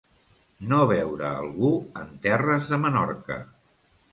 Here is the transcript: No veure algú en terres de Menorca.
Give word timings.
No 0.69 0.79
veure 0.91 1.27
algú 1.27 1.69
en 2.05 2.09
terres 2.25 2.67
de 2.73 2.81
Menorca. 2.87 3.39